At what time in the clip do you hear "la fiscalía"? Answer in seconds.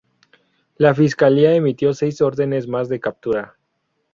0.77-1.53